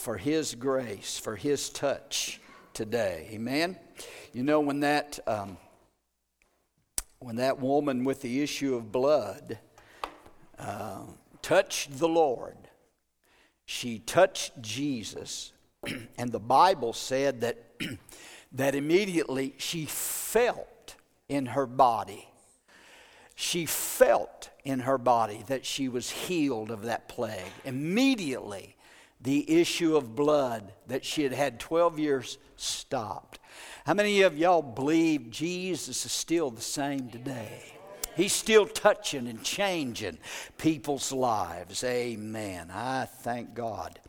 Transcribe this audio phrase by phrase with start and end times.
[0.00, 2.40] for His grace, for His touch
[2.72, 3.28] today.
[3.32, 3.76] Amen.
[4.32, 5.58] You know, when that, um,
[7.18, 9.58] when that woman with the issue of blood
[10.58, 11.02] uh,
[11.42, 12.56] touched the Lord,
[13.66, 15.52] she touched Jesus,
[16.18, 17.58] and the Bible said that,
[18.52, 20.96] that immediately she felt
[21.28, 22.26] in her body.
[23.34, 27.52] She felt in her body that she was healed of that plague.
[27.64, 28.76] Immediately,
[29.20, 33.38] the issue of blood that she had had 12 years stopped.
[33.84, 37.64] How many of y'all believe Jesus is still the same today?
[38.16, 40.18] He's still touching and changing
[40.58, 41.84] people's lives.
[41.84, 42.70] Amen.
[42.72, 44.00] I thank God.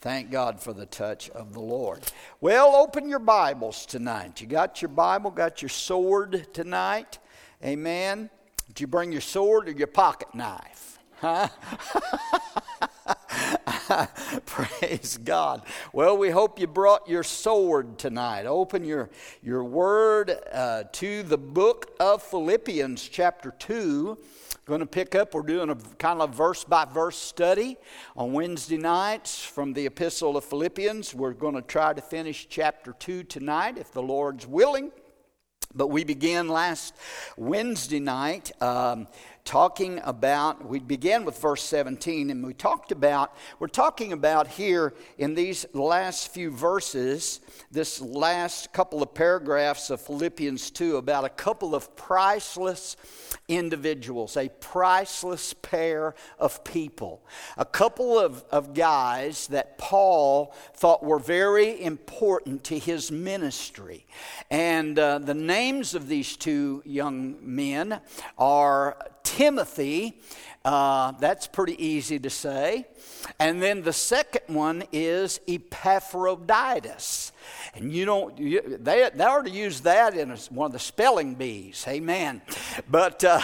[0.00, 2.02] Thank God for the touch of the Lord.
[2.40, 4.40] Well, open your Bibles tonight.
[4.40, 7.18] You got your Bible, got your sword tonight.
[7.64, 8.30] Amen.
[8.68, 10.98] Did you bring your sword or your pocket knife?
[11.20, 11.48] Huh?
[14.46, 15.62] Praise God.
[15.92, 18.46] Well, we hope you brought your sword tonight.
[18.46, 19.10] Open your,
[19.42, 24.18] your word uh, to the book of Philippians, chapter 2.
[24.66, 27.78] Going to pick up, we're doing a kind of verse by verse study
[28.16, 31.14] on Wednesday nights from the Epistle of Philippians.
[31.14, 34.92] We're going to try to finish chapter 2 tonight if the Lord's willing.
[35.74, 36.94] But we began last
[37.36, 39.06] Wednesday night um,
[39.48, 44.92] talking about, we began with verse 17, and we talked about, we're talking about here
[45.16, 47.40] in these last few verses,
[47.70, 52.98] this last couple of paragraphs of Philippians 2, about a couple of priceless
[53.48, 57.22] individuals, a priceless pair of people,
[57.56, 64.04] a couple of, of guys that Paul thought were very important to his ministry.
[64.50, 68.02] And uh, the names of these two young men
[68.36, 68.98] are
[69.36, 70.18] Timothy.
[70.64, 72.86] Uh, that's pretty easy to say.
[73.38, 77.32] And then the second one is Epaphroditus.
[77.74, 81.34] And you don't, you, they, they already used that in a, one of the spelling
[81.34, 81.84] bees.
[81.86, 82.42] Amen.
[82.90, 83.40] But uh,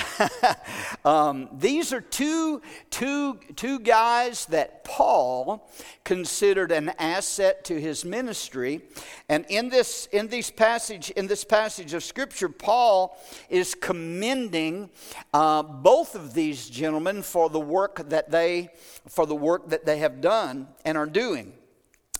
[1.05, 5.71] um, these are two, two, two guys that Paul
[6.05, 8.83] considered an asset to his ministry.
[9.29, 13.19] And in this, in this passage, in this passage of Scripture, Paul
[13.49, 14.91] is commending
[15.33, 18.71] uh, both of these gentlemen for the work that they,
[19.09, 21.55] for the work that they have done and are doing.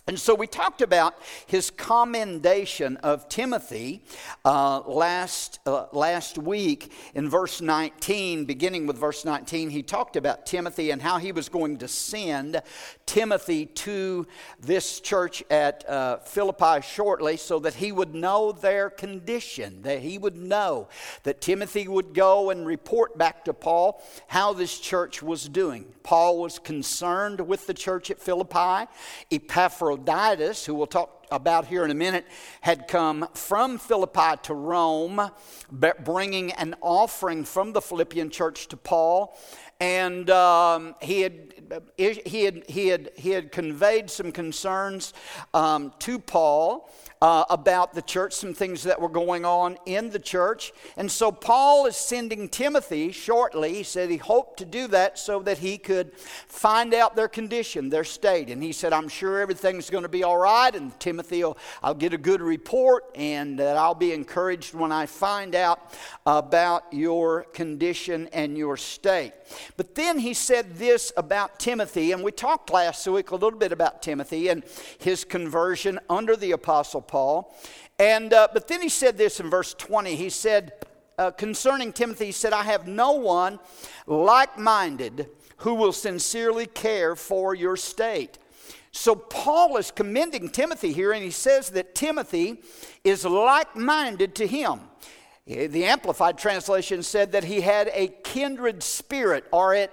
[0.07, 1.15] And so we talked about
[1.47, 4.03] his commendation of Timothy
[4.43, 9.71] uh, last, uh, last week in verse 19, beginning with verse 19.
[9.71, 12.61] He talked about Timothy and how he was going to send
[13.07, 14.27] Timothy to
[14.59, 20.19] this church at uh, Philippi shortly so that he would know their condition, that he
[20.19, 20.87] would know
[21.23, 25.85] that Timothy would go and report back to Paul how this church was doing.
[26.03, 28.87] Paul was concerned with the church at Philippi.
[29.95, 32.25] Epaphroditus, who we'll talk about here in a minute,
[32.59, 35.31] had come from Philippi to Rome,
[36.03, 39.37] bringing an offering from the Philippian church to Paul.
[39.79, 41.53] And um, he, had,
[41.97, 42.05] he,
[42.45, 45.13] had, he, had, he had conveyed some concerns
[45.53, 46.89] um, to Paul
[47.21, 50.71] uh, about the church, some things that were going on in the church.
[50.95, 53.73] And so Paul is sending Timothy shortly.
[53.73, 57.89] He said he hoped to do that so that he could find out their condition,
[57.89, 58.49] their state.
[58.49, 60.75] And he said, I'm sure everything's going to be all right.
[60.75, 65.05] And Timothy, will, I'll get a good report and that I'll be encouraged when I
[65.05, 65.93] find out
[66.25, 69.31] about your condition and your state.
[69.77, 73.71] But then he said this about Timothy, and we talked last week a little bit
[73.71, 74.63] about Timothy and
[74.97, 77.55] his conversion under the Apostle Paul.
[77.99, 80.15] And, uh, but then he said this in verse 20.
[80.15, 80.73] He said,
[81.17, 83.59] uh, concerning Timothy, he said, I have no one
[84.05, 88.37] like minded who will sincerely care for your state.
[88.91, 92.61] So Paul is commending Timothy here, and he says that Timothy
[93.03, 94.79] is like minded to him.
[95.47, 99.91] The Amplified Translation said that he had a kindred spirit, or it,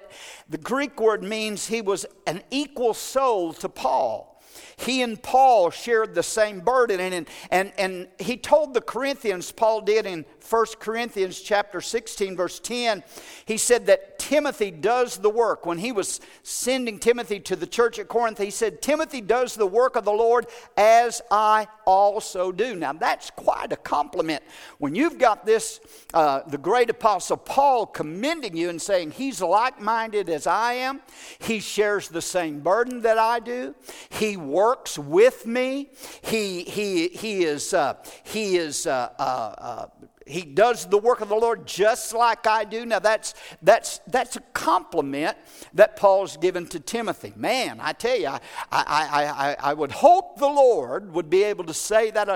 [0.48, 4.31] the Greek word means he was an equal soul to Paul
[4.76, 7.00] he and Paul shared the same burden.
[7.00, 12.58] And, and, and he told the Corinthians, Paul did in 1 Corinthians chapter 16, verse
[12.60, 13.04] 10,
[13.44, 15.66] he said that Timothy does the work.
[15.66, 19.66] When he was sending Timothy to the church at Corinth, he said, Timothy does the
[19.66, 20.46] work of the Lord
[20.76, 22.74] as I also do.
[22.74, 24.42] Now, that's quite a compliment.
[24.78, 25.80] When you've got this,
[26.14, 31.00] uh, the great apostle Paul commending you and saying, He's like minded as I am,
[31.38, 33.74] he shares the same burden that I do,
[34.10, 34.61] he works
[34.98, 35.90] with me,
[36.22, 37.94] he, he, he is, uh,
[38.24, 39.86] he is uh, uh, uh
[40.26, 42.86] he does the work of the Lord just like I do.
[42.86, 45.36] Now that's that's that's a compliment
[45.74, 47.32] that Paul's given to Timothy.
[47.36, 51.64] Man, I tell you, I I, I, I would hope the Lord would be able
[51.64, 52.28] to say that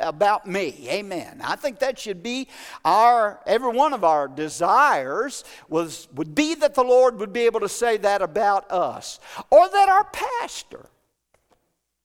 [0.00, 0.88] about me.
[0.90, 1.40] Amen.
[1.44, 2.48] I think that should be
[2.84, 7.60] our every one of our desires was would be that the Lord would be able
[7.60, 9.20] to say that about us,
[9.50, 10.90] or that our pastor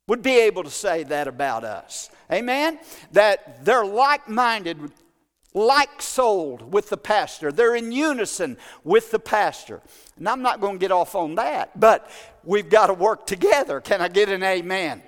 [0.07, 2.09] would be able to say that about us.
[2.31, 2.79] Amen?
[3.11, 4.91] That they're like minded
[5.53, 7.51] like souled with the pastor.
[7.51, 9.81] They're in unison with the pastor.
[10.17, 12.09] And I'm not going to get off on that, but
[12.43, 13.79] we've got to work together.
[13.79, 15.03] Can I get an amen?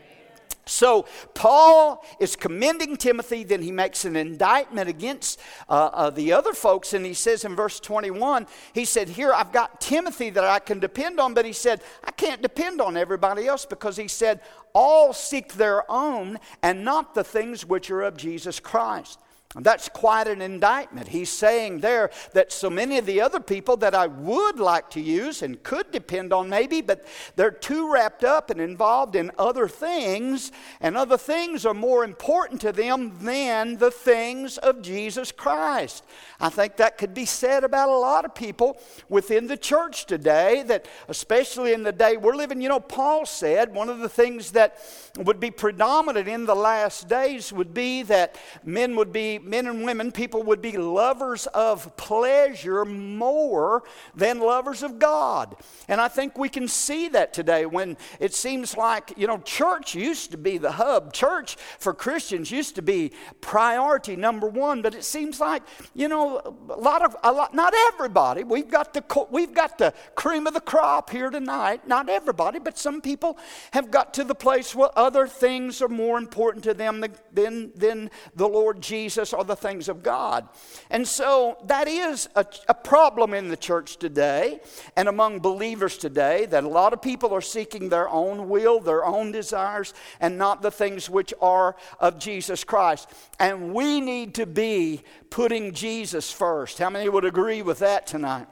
[0.67, 5.39] So, Paul is commending Timothy, then he makes an indictment against
[5.69, 9.51] uh, uh, the other folks, and he says in verse 21, he said, Here I've
[9.51, 13.45] got Timothy that I can depend on, but he said, I can't depend on everybody
[13.47, 14.41] else because he said,
[14.73, 19.19] All seek their own and not the things which are of Jesus Christ.
[19.57, 21.07] That's quite an indictment.
[21.07, 25.01] He's saying there that so many of the other people that I would like to
[25.01, 27.05] use and could depend on maybe, but
[27.35, 32.59] they're too wrapped up and involved in other things, and other things are more important
[32.61, 36.03] to them than the things of Jesus Christ.
[36.39, 38.77] I think that could be said about a lot of people
[39.07, 43.73] within the church today, that especially in the day we're living, you know, Paul said
[43.73, 44.79] one of the things that
[45.17, 48.35] would be predominant in the last days would be that
[48.65, 53.83] men would be men and women, people would be lovers of pleasure more
[54.15, 55.55] than lovers of God.
[55.87, 59.95] And I think we can see that today when it seems like, you know, church
[59.95, 61.13] used to be the hub.
[61.13, 63.11] Church for Christians used to be
[63.41, 65.63] priority number one, but it seems like,
[65.93, 66.39] you know,
[66.69, 68.43] a lot of, a lot, not everybody.
[68.43, 71.87] We've got the, we've got the cream of the crop here tonight.
[71.87, 73.37] Not everybody, but some people
[73.71, 78.09] have got to the place where other things are more important to them than, than
[78.35, 80.47] the Lord Jesus are the things of God.
[80.89, 84.59] And so that is a, a problem in the church today
[84.95, 89.05] and among believers today that a lot of people are seeking their own will, their
[89.05, 93.09] own desires, and not the things which are of Jesus Christ.
[93.39, 96.79] And we need to be putting Jesus first.
[96.79, 98.47] How many would agree with that tonight?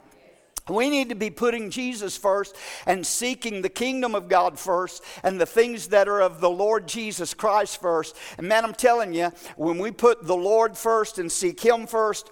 [0.68, 2.56] We need to be putting Jesus first
[2.86, 6.88] and seeking the kingdom of God first and the things that are of the Lord
[6.88, 8.16] Jesus Christ first.
[8.38, 12.30] And man, I'm telling you, when we put the Lord first and seek Him first,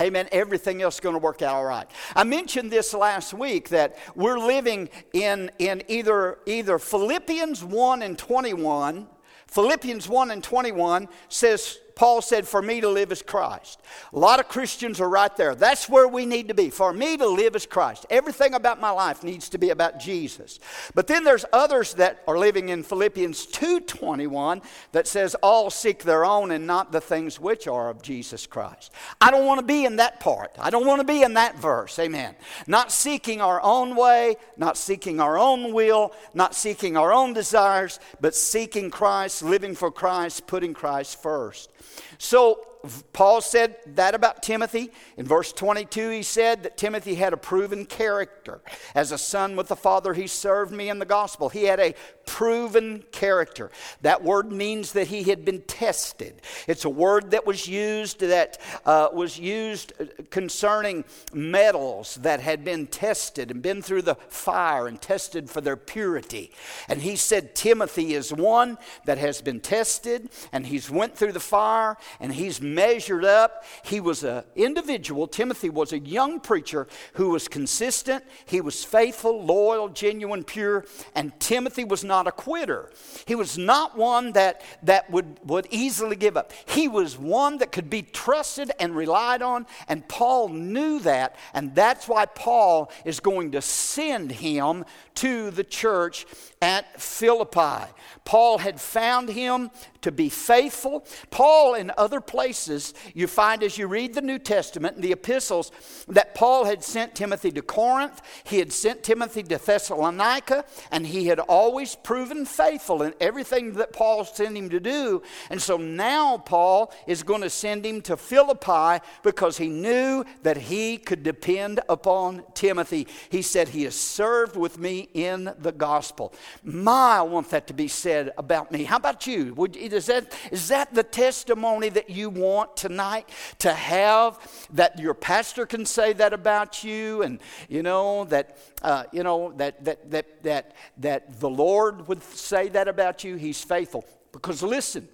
[0.00, 0.26] Amen.
[0.32, 1.86] Everything else is going to work out all right.
[2.16, 8.18] I mentioned this last week that we're living in, in either, either Philippians 1 and
[8.18, 9.06] 21.
[9.48, 13.80] Philippians 1 and 21 says, Paul said, For me to live is Christ.
[14.12, 15.54] A lot of Christians are right there.
[15.54, 16.70] That's where we need to be.
[16.70, 18.06] For me to live is Christ.
[18.10, 20.58] Everything about my life needs to be about Jesus.
[20.94, 24.62] But then there's others that are living in Philippians 2:21
[24.92, 28.92] that says, All seek their own and not the things which are of Jesus Christ.
[29.20, 30.56] I don't want to be in that part.
[30.58, 31.98] I don't want to be in that verse.
[31.98, 32.34] Amen.
[32.66, 38.00] Not seeking our own way, not seeking our own will, not seeking our own desires,
[38.20, 41.70] but seeking Christ, living for Christ, putting Christ first.
[42.18, 42.71] So
[43.12, 44.90] Paul said that about Timothy.
[45.16, 48.60] In verse 22, he said that Timothy had a proven character.
[48.94, 51.48] As a son with the father, he served me in the gospel.
[51.48, 51.94] He had a
[52.26, 53.70] proven character.
[54.02, 56.40] That word means that he had been tested.
[56.66, 59.92] It's a word that was used that uh, was used
[60.30, 65.76] concerning metals that had been tested and been through the fire and tested for their
[65.76, 66.52] purity.
[66.88, 71.40] And he said Timothy is one that has been tested and he's went through the
[71.40, 73.64] fire and he's measured up.
[73.84, 75.26] He was an individual.
[75.26, 78.24] Timothy was a young preacher who was consistent.
[78.46, 80.84] He was faithful, loyal, genuine, pure.
[81.14, 82.90] And Timothy was not a quitter.
[83.26, 86.52] He was not one that, that would, would easily give up.
[86.66, 89.66] He was one that could be trusted and relied on.
[89.88, 91.36] And Paul knew that.
[91.54, 94.84] And that's why Paul is going to send him
[95.16, 96.26] to the church
[96.60, 97.90] at Philippi.
[98.24, 99.70] Paul had found him
[100.02, 101.04] to be faithful.
[101.30, 105.72] Paul, in other places, you find as you read the New Testament and the epistles,
[106.08, 111.26] that Paul had sent Timothy to Corinth, he had sent Timothy to Thessalonica, and he
[111.26, 115.22] had always proven faithful in everything that Paul sent him to do.
[115.50, 120.56] And so now Paul is going to send him to Philippi because he knew that
[120.56, 123.06] he could depend upon Timothy.
[123.30, 126.32] He said, He has served with me in the gospel.
[126.62, 128.84] My, I want that to be said about me.
[128.84, 129.54] How about you?
[129.54, 134.38] Would, is, that, is that the testimony that you want tonight to have?
[134.72, 139.52] That your pastor can say that about you, and you know that uh, you know
[139.56, 143.36] that that that that that the Lord would say that about you.
[143.36, 144.04] He's faithful.
[144.32, 145.08] Because listen,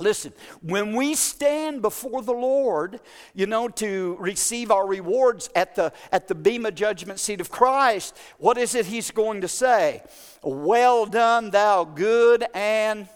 [0.00, 3.00] Listen, when we stand before the Lord,
[3.32, 8.16] you know, to receive our rewards at the, at the Bema judgment seat of Christ,
[8.38, 10.02] what is it He's going to say?
[10.42, 13.08] Well done, thou good and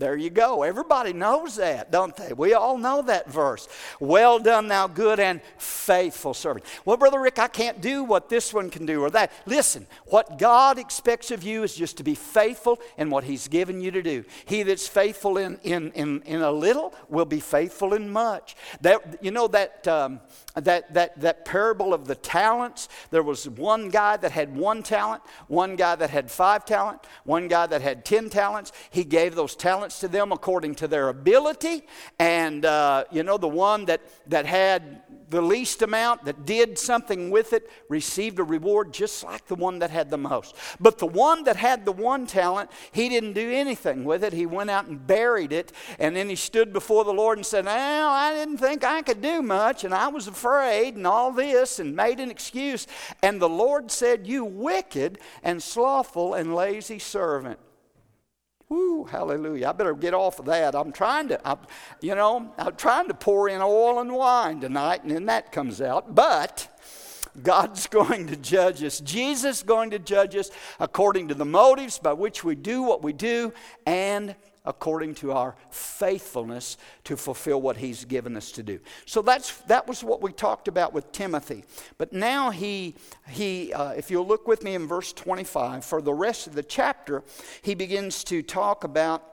[0.00, 0.62] there you go.
[0.62, 2.32] Everybody knows that, don't they?
[2.32, 3.68] We all know that verse.
[4.00, 6.64] Well done, thou good and faithful servant.
[6.86, 9.30] Well, Brother Rick, I can't do what this one can do or that.
[9.44, 13.82] Listen, what God expects of you is just to be faithful in what He's given
[13.82, 14.24] you to do.
[14.46, 18.56] He that's faithful in, in, in, in a little will be faithful in much.
[18.80, 20.20] That, you know that, um,
[20.54, 22.88] that, that, that parable of the talents?
[23.10, 27.48] There was one guy that had one talent, one guy that had five talent, one
[27.48, 28.72] guy that had ten talents.
[28.88, 31.82] He gave those talents to them according to their ability.
[32.18, 37.30] And, uh, you know, the one that, that had the least amount, that did something
[37.30, 40.56] with it, received a reward just like the one that had the most.
[40.80, 44.32] But the one that had the one talent, he didn't do anything with it.
[44.32, 45.72] He went out and buried it.
[45.98, 49.22] And then he stood before the Lord and said, Well, I didn't think I could
[49.22, 49.84] do much.
[49.84, 52.86] And I was afraid and all this and made an excuse.
[53.22, 57.58] And the Lord said, You wicked and slothful and lazy servant.
[58.70, 59.70] Woo, hallelujah.
[59.70, 60.76] I better get off of that.
[60.76, 61.58] I'm trying to, I'm,
[62.00, 65.80] you know, I'm trying to pour in oil and wine tonight, and then that comes
[65.80, 66.14] out.
[66.14, 66.68] But
[67.42, 69.00] God's going to judge us.
[69.00, 73.02] Jesus is going to judge us according to the motives by which we do what
[73.02, 73.52] we do
[73.86, 78.78] and according to our faithfulness to fulfill what he's given us to do.
[79.06, 81.64] So that's that was what we talked about with Timothy.
[81.98, 82.94] But now he
[83.28, 86.62] he uh, if you'll look with me in verse 25 for the rest of the
[86.62, 87.22] chapter,
[87.62, 89.24] he begins to talk about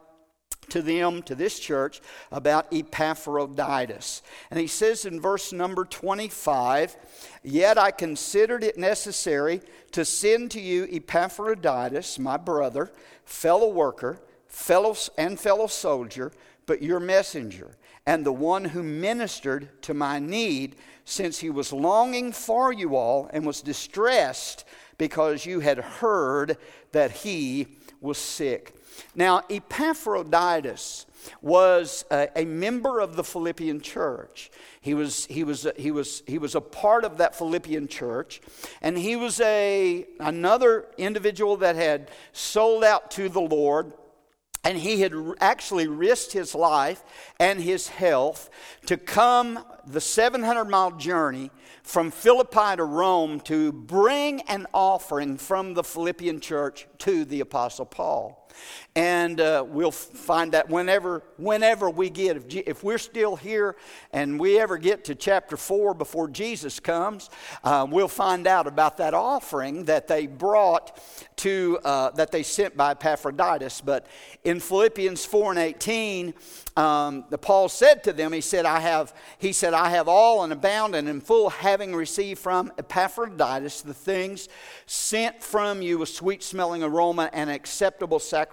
[0.69, 4.21] to them, to this church, about Epaphroditus.
[4.51, 6.97] And he says in verse number 25,
[7.43, 12.91] Yet I considered it necessary to send to you Epaphroditus, my brother,
[13.23, 16.31] fellow worker, fellow and fellow soldier,
[16.65, 20.75] but your messenger, and the one who ministered to my need,
[21.05, 24.65] since he was longing for you all and was distressed
[24.97, 26.57] because you had heard
[26.91, 27.67] that he
[28.01, 28.75] was sick.
[29.15, 31.05] Now, Epaphroditus
[31.41, 34.51] was a, a, member of the Philippian church.
[34.81, 38.41] He was, he, was, he, was, he was a part of that Philippian church,
[38.81, 43.93] and he was a, another individual that had sold out to the Lord
[44.67, 47.01] and he had actually risked his life
[47.39, 48.49] and his health
[48.85, 51.49] to come the 700 mile journey
[51.83, 57.85] from Philippi to Rome to bring an offering from the Philippian church to the Apostle
[57.85, 58.46] Paul.
[58.95, 63.75] And uh, we'll find that whenever, whenever we get, if, if, we're still here
[64.11, 67.29] and we ever get to chapter 4 before Jesus comes,
[67.63, 70.99] uh, we'll find out about that offering that they brought
[71.37, 73.81] to, uh, that they sent by Epaphroditus.
[73.81, 74.07] But
[74.43, 76.33] in Philippians 4 and 18,
[76.77, 80.43] um, the Paul said to them, he said, I have, he said, I have all
[80.43, 84.47] and abound and in full, having received from Epaphroditus the things
[84.85, 88.46] sent from you a sweet smelling aroma and acceptable sacrifice,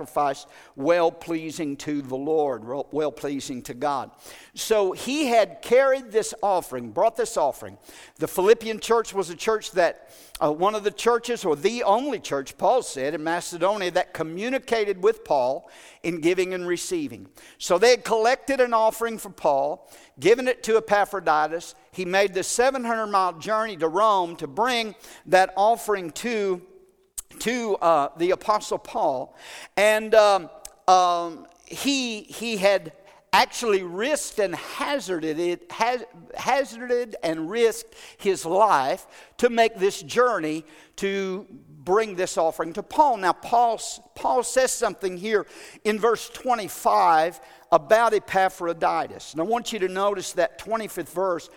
[0.77, 4.11] well pleasing to the Lord, well pleasing to God.
[4.55, 7.79] So he had carried this offering, brought this offering.
[8.17, 10.11] The Philippian church was a church that,
[10.41, 15.03] uh, one of the churches, or the only church, Paul said, in Macedonia that communicated
[15.03, 15.71] with Paul
[16.03, 17.29] in giving and receiving.
[17.59, 21.75] So they had collected an offering for Paul, given it to Epaphroditus.
[21.93, 24.95] He made the 700 mile journey to Rome to bring
[25.27, 26.63] that offering to,
[27.41, 29.37] to uh, the Apostle Paul.
[29.77, 30.51] And um,
[30.89, 32.93] um, he, he had
[33.33, 35.71] actually risked and hazarded it,
[36.37, 39.07] hazarded and risked his life
[39.39, 40.65] to make this journey
[40.97, 41.45] to
[41.85, 43.17] bring this offering to Paul.
[43.17, 43.81] Now, Paul,
[44.15, 45.47] Paul says something here
[45.83, 47.41] in verse 25
[47.73, 49.33] about Epaphroditus.
[49.33, 51.51] And I want you to notice that 25th verse.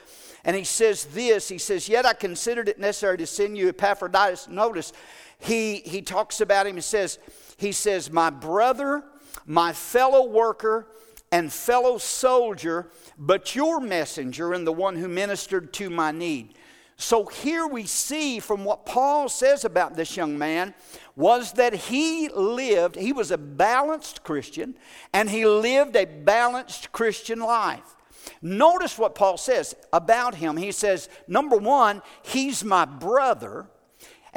[0.43, 4.47] And he says this He says, Yet I considered it necessary to send you Epaphroditus.
[4.47, 4.93] Notice,
[5.39, 6.75] he, he talks about him.
[6.75, 7.19] He says,
[7.57, 9.03] he says, My brother,
[9.45, 10.87] my fellow worker,
[11.31, 16.53] and fellow soldier, but your messenger and the one who ministered to my need.
[16.95, 20.73] So here we see from what Paul says about this young man
[21.15, 24.75] was that he lived, he was a balanced Christian,
[25.13, 27.95] and he lived a balanced Christian life.
[28.41, 30.57] Notice what Paul says about him.
[30.57, 33.67] He says, number one, he's my brother.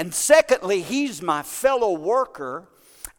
[0.00, 2.66] And secondly, he's my fellow worker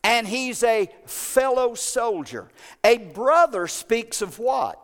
[0.03, 2.49] and he's a fellow soldier.
[2.83, 4.81] A brother speaks of what?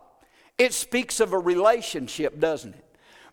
[0.58, 2.84] It speaks of a relationship, doesn't it?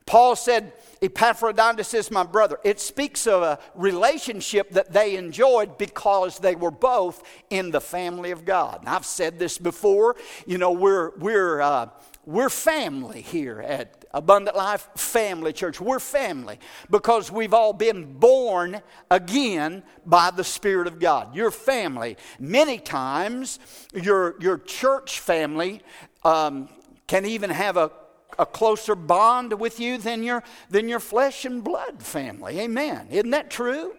[0.08, 2.60] Paul said, Epaphroditus is my brother.
[2.64, 8.32] It speaks of a relationship that they enjoyed because they were both in the family
[8.32, 8.80] of God.
[8.80, 10.16] And I've said this before.
[10.48, 11.90] You know, we're, we're, uh,
[12.26, 15.82] we're family here at Abundant Life Family Church.
[15.82, 16.58] We're family
[16.90, 18.82] because we've all been born
[19.12, 21.36] again by the Spirit of God.
[21.36, 22.16] Your family.
[22.40, 23.60] Many times,
[23.94, 25.82] your, your church family
[26.24, 26.70] um,
[27.08, 27.92] can even have a
[28.38, 32.60] a closer bond with you than your, than your flesh and blood family.
[32.60, 33.08] Amen.
[33.10, 33.96] Isn't that true?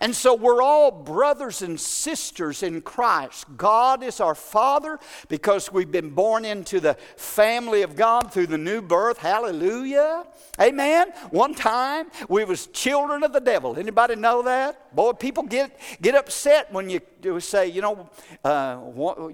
[0.00, 3.46] And so we're all brothers and sisters in Christ.
[3.56, 8.58] God is our Father because we've been born into the family of God through the
[8.58, 9.18] new birth.
[9.18, 10.26] Hallelujah.
[10.60, 11.08] Amen.
[11.30, 13.78] One time we was children of the devil.
[13.78, 14.94] Anybody know that?
[14.94, 17.00] Boy, people get, get upset when you
[17.40, 18.08] say, you know,
[18.44, 18.78] uh,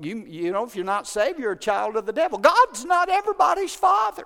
[0.01, 2.39] you, you know, if you're not saved, you're a child of the devil.
[2.39, 4.25] God's not everybody's father.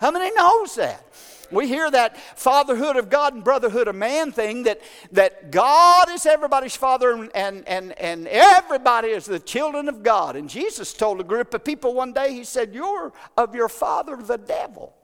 [0.00, 1.04] How many knows that?
[1.50, 6.26] We hear that fatherhood of God and brotherhood of man thing that, that God is
[6.26, 10.36] everybody's father and, and, and, everybody is the children of God.
[10.36, 14.16] And Jesus told a group of people one day, He said, You're of your father,
[14.16, 14.94] the devil.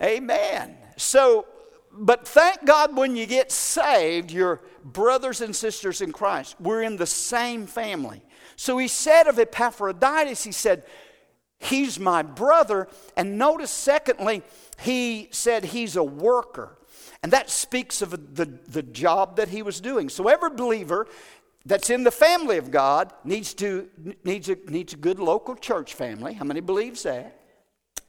[0.00, 0.76] Amen.
[0.96, 1.46] So,
[1.92, 6.56] but thank God when you get saved, you're brothers and sisters in Christ.
[6.60, 8.22] We're in the same family.
[8.56, 10.84] So he said of Epaphroditus, he said,
[11.62, 12.88] He's my brother.
[13.16, 14.42] And notice, secondly,
[14.80, 16.76] he said he's a worker.
[17.22, 20.08] And that speaks of the, the job that he was doing.
[20.08, 21.06] So every believer
[21.64, 23.88] that's in the family of God needs, to,
[24.24, 26.34] needs, a, needs a good local church family.
[26.34, 27.38] How many believes that?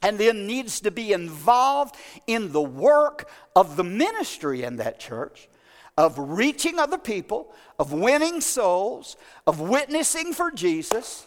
[0.02, 1.94] And then needs to be involved
[2.26, 5.48] in the work of the ministry in that church
[5.96, 11.26] of reaching other people, of winning souls, of witnessing for Jesus.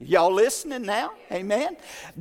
[0.00, 1.10] Y'all listening now?
[1.32, 1.76] Amen.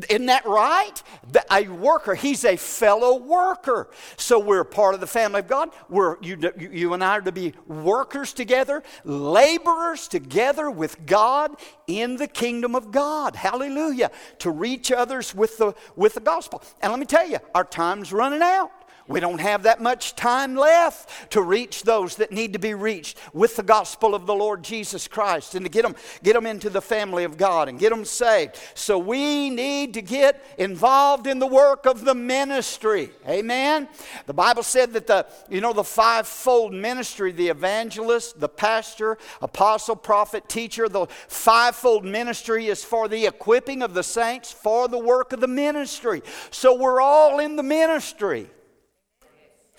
[0.10, 1.04] Isn't that right?
[1.52, 3.90] A worker, he's a fellow worker.
[4.16, 5.70] So we're part of the family of God.
[5.88, 11.52] We're, you, you and I are to be workers together, laborers together with God
[11.86, 13.36] in the kingdom of God.
[13.36, 14.10] Hallelujah.
[14.40, 16.64] To reach others with the, with the gospel.
[16.82, 18.72] And let me tell you, our time's running out.
[19.08, 23.18] We don't have that much time left to reach those that need to be reached
[23.34, 26.70] with the gospel of the Lord Jesus Christ and to get them, get them into
[26.70, 28.60] the family of God and get them saved.
[28.74, 33.10] So we need to get involved in the work of the ministry.
[33.28, 33.88] Amen.
[34.26, 39.96] The Bible said that the, you know, the fivefold ministry, the evangelist, the pastor, apostle,
[39.96, 45.32] prophet, teacher, the fivefold ministry is for the equipping of the saints for the work
[45.32, 46.22] of the ministry.
[46.52, 48.50] So we're all in the ministry.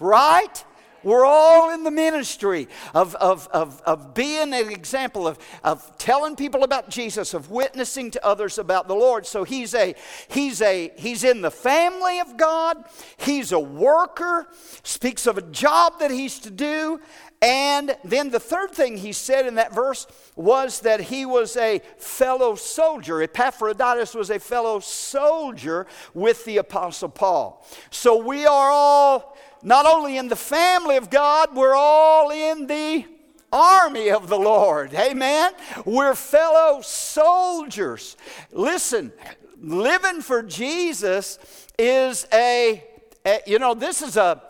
[0.00, 0.64] Right?
[1.04, 6.34] We're all in the ministry of, of, of, of being an example, of, of telling
[6.34, 9.24] people about Jesus, of witnessing to others about the Lord.
[9.24, 9.94] So he's, a,
[10.28, 12.84] he's, a, he's in the family of God,
[13.16, 14.48] he's a worker,
[14.82, 17.00] speaks of a job that he's to do.
[17.40, 21.80] And then the third thing he said in that verse was that he was a
[21.98, 23.22] fellow soldier.
[23.22, 27.64] Epaphroditus was a fellow soldier with the Apostle Paul.
[27.90, 33.04] So we are all not only in the family of God, we're all in the
[33.52, 34.94] army of the Lord.
[34.94, 35.52] Amen.
[35.84, 38.16] We're fellow soldiers.
[38.52, 39.12] Listen,
[39.60, 41.38] living for Jesus
[41.78, 42.84] is a,
[43.24, 44.42] a you know, this is a,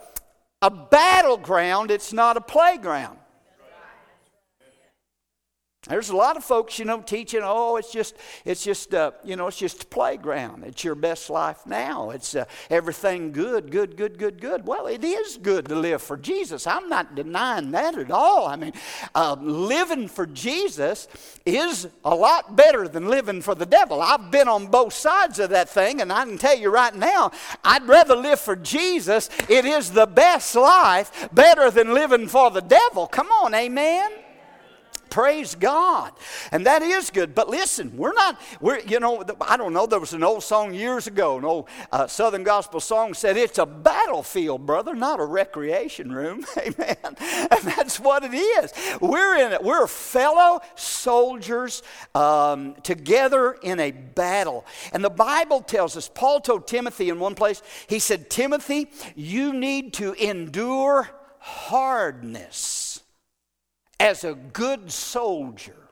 [0.63, 3.18] a battleground, it's not a playground.
[5.89, 9.37] There's a lot of folks, you know, teaching, oh, it's just, it's just, uh, you
[9.37, 10.65] know, it's just a playground.
[10.65, 12.11] It's your best life now.
[12.11, 14.67] It's uh, everything good, good, good, good, good.
[14.67, 16.67] Well, it is good to live for Jesus.
[16.67, 18.47] I'm not denying that at all.
[18.47, 18.73] I mean,
[19.15, 21.09] uh, living for Jesus
[21.47, 24.03] is a lot better than living for the devil.
[24.03, 27.33] I've been on both sides of that thing, and I can tell you right now,
[27.65, 29.31] I'd rather live for Jesus.
[29.49, 33.07] It is the best life, better than living for the devil.
[33.07, 34.11] Come on, amen.
[35.11, 36.13] Praise God.
[36.53, 37.35] And that is good.
[37.35, 40.75] But listen, we're not, we're, you know, I don't know, there was an old song
[40.75, 45.25] years ago, an old uh, Southern gospel song said, It's a battlefield, brother, not a
[45.25, 46.45] recreation room.
[46.59, 46.97] Amen.
[47.03, 48.73] And that's what it is.
[49.01, 49.63] We're in it.
[49.63, 51.83] We're fellow soldiers
[52.15, 54.67] um, together in a battle.
[54.93, 59.53] And the Bible tells us, Paul told Timothy in one place, he said, Timothy, you
[59.53, 62.88] need to endure hardness
[64.01, 65.89] as a good soldier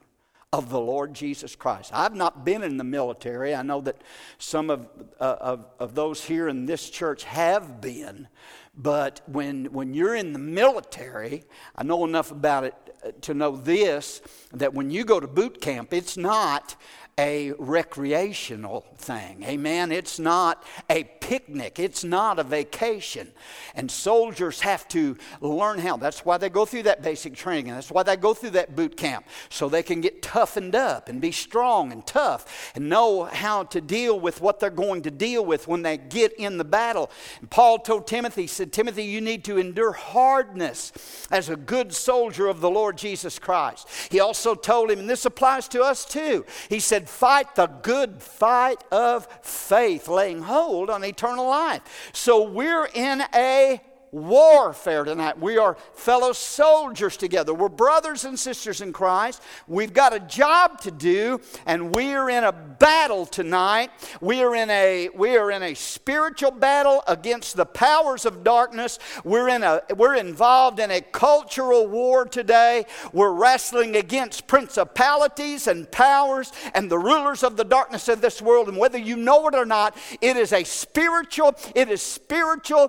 [0.53, 1.91] of the Lord Jesus Christ.
[1.93, 3.55] I've not been in the military.
[3.55, 4.01] I know that
[4.39, 4.89] some of,
[5.21, 8.29] uh, of, of those here in this church have been.
[8.77, 13.57] But when, when you're in the military, I know enough about it uh, to know
[13.57, 16.77] this that when you go to boot camp, it's not
[17.19, 19.43] a recreational thing.
[19.45, 19.91] Amen.
[19.91, 23.33] It's not a picnic, it's not a vacation.
[23.75, 25.97] And soldiers have to learn how.
[25.97, 28.99] That's why they go through that basic training, that's why they go through that boot
[28.99, 33.63] camp, so they can get toughened up and be strong and tough and know how
[33.65, 37.11] to deal with what they're going to deal with when they get in the battle.
[37.41, 40.93] And Paul told Timothy, he said, Timothy, you need to endure hardness
[41.31, 43.89] as a good soldier of the Lord Jesus Christ.
[44.11, 48.23] He also told him, and this applies to us too, he said, Fight the good
[48.23, 52.11] fight of faith, laying hold on eternal life.
[52.13, 53.81] So we're in a
[54.13, 55.39] warfare tonight.
[55.39, 57.53] We are fellow soldiers together.
[57.53, 59.43] We're brothers and sisters in Christ.
[59.67, 63.91] We've got a job to do, and we are in a battle tonight.
[64.21, 68.99] We are in a we are in a spiritual battle against the powers of darkness.
[69.25, 72.87] We're in a we're involved in a cultural war today.
[73.13, 78.69] We're wrestling against principalities and powers and the rulers of the darkness of this world.
[78.69, 82.89] And whether you know it or not, it is a spiritual, it is spiritual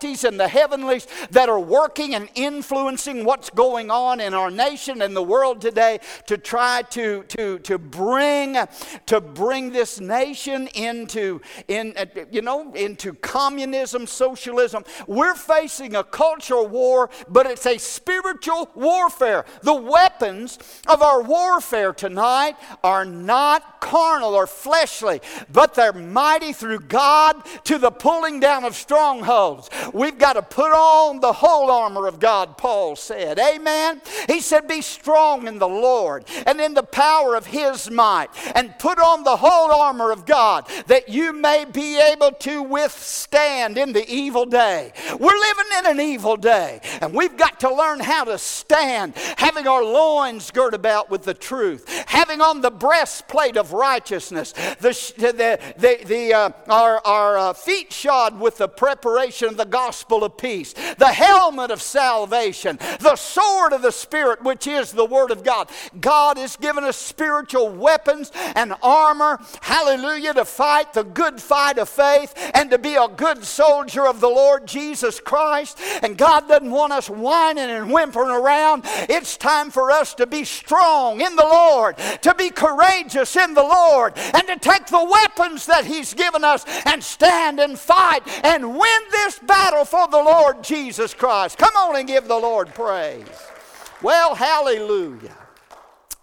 [0.00, 5.02] principalities in the heavenlies that are working and influencing what's going on in our nation
[5.02, 8.56] and the world today to try to, to, to, bring,
[9.06, 14.84] to bring this nation into, in, uh, you know, into communism, socialism.
[15.06, 19.44] We're facing a cultural war, but it's a spiritual warfare.
[19.62, 20.58] The weapons
[20.88, 25.20] of our warfare tonight are not carnal or fleshly,
[25.52, 29.68] but they're mighty through God to the pulling down of strongholds.
[29.92, 33.38] We've got to put on the whole armor of God, Paul said.
[33.38, 34.00] Amen.
[34.28, 38.78] He said, Be strong in the Lord and in the power of his might, and
[38.78, 43.92] put on the whole armor of God that you may be able to withstand in
[43.92, 44.92] the evil day.
[45.18, 49.66] We're living in an evil day, and we've got to learn how to stand, having
[49.66, 55.58] our loins girt about with the truth, having on the breastplate of righteousness, the, the,
[55.76, 60.24] the, the uh, our, our uh, feet shod with the preparation of the gospel gospel
[60.24, 65.30] of peace, the helmet of salvation, the sword of the Spirit, which is the Word
[65.30, 65.70] of God.
[65.98, 71.88] God has given us spiritual weapons and armor, hallelujah, to fight the good fight of
[71.88, 75.80] faith and to be a good soldier of the Lord Jesus Christ.
[76.02, 78.82] And God doesn't want us whining and whimpering around.
[79.08, 83.62] It's time for us to be strong in the Lord, to be courageous in the
[83.62, 88.78] Lord, and to take the weapons that He's given us and stand and fight and
[88.78, 89.38] win this
[89.70, 91.56] battle for the Lord Jesus Christ.
[91.58, 93.26] Come on and give the Lord praise.
[94.02, 95.36] Well, hallelujah.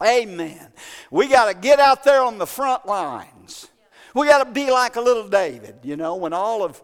[0.04, 0.68] Amen.
[1.10, 3.70] We got to get out there on the front lines.
[4.14, 6.82] We got to be like a little David, you know, when all of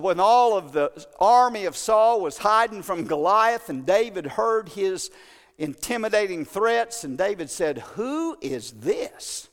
[0.00, 5.10] when all of the army of Saul was hiding from Goliath and David heard his
[5.56, 9.48] intimidating threats and David said, "Who is this?"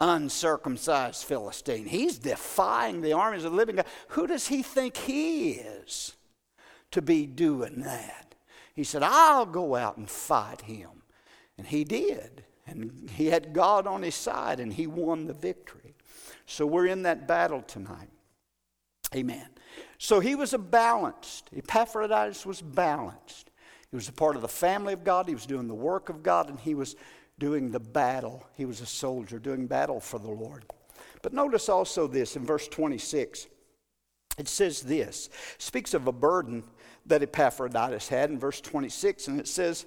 [0.00, 1.86] Uncircumcised Philistine.
[1.86, 3.86] He's defying the armies of the living God.
[4.08, 6.14] Who does he think he is
[6.92, 8.34] to be doing that?
[8.74, 11.02] He said, I'll go out and fight him.
[11.56, 12.44] And he did.
[12.66, 15.96] And he had God on his side and he won the victory.
[16.46, 18.10] So we're in that battle tonight.
[19.14, 19.48] Amen.
[19.98, 23.50] So he was a balanced, Epaphroditus was balanced.
[23.90, 26.22] He was a part of the family of God, he was doing the work of
[26.22, 26.94] God, and he was
[27.38, 28.46] doing the battle.
[28.54, 30.64] He was a soldier doing battle for the Lord.
[31.22, 33.46] But notice also this in verse 26.
[34.38, 36.62] It says this, speaks of a burden
[37.06, 39.86] that Epaphroditus had in verse 26, and it says,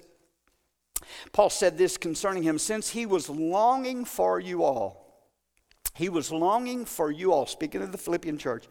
[1.32, 5.02] Paul said this concerning him, since he was longing for you all.
[5.94, 8.66] He was longing for you all, speaking of the Philippian church,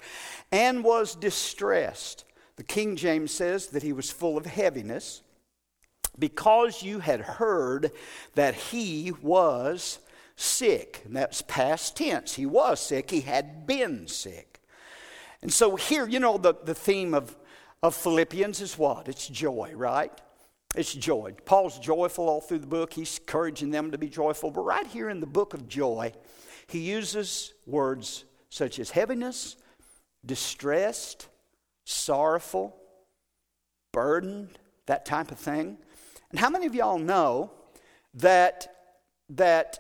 [0.51, 2.25] and was distressed.
[2.55, 5.23] The King James says that he was full of heaviness
[6.17, 7.91] because you had heard
[8.35, 9.99] that he was
[10.35, 11.01] sick.
[11.05, 12.35] And that's past tense.
[12.35, 14.59] He was sick, he had been sick.
[15.41, 17.35] And so here, you know, the, the theme of,
[17.81, 19.07] of Philippians is what?
[19.07, 20.11] It's joy, right?
[20.75, 21.33] It's joy.
[21.45, 22.93] Paul's joyful all through the book.
[22.93, 24.51] He's encouraging them to be joyful.
[24.51, 26.13] But right here in the book of joy,
[26.67, 29.57] he uses words such as heaviness,
[30.25, 31.27] distressed,
[31.85, 32.75] sorrowful,
[33.91, 35.77] burdened, that type of thing.
[36.31, 37.51] And how many of y'all know
[38.15, 38.93] that,
[39.29, 39.79] that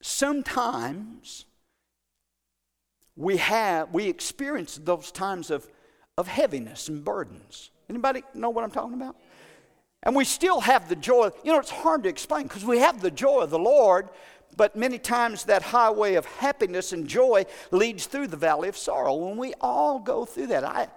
[0.00, 1.46] sometimes
[3.14, 5.68] we have we experience those times of,
[6.16, 7.70] of heaviness and burdens?
[7.88, 9.16] Anybody know what I'm talking about?
[10.02, 11.30] And we still have the joy.
[11.44, 14.08] You know, it's hard to explain because we have the joy of the Lord,
[14.56, 19.28] but many times that highway of happiness and joy leads through the valley of sorrow.
[19.28, 20.64] And we all go through that.
[20.64, 20.88] I,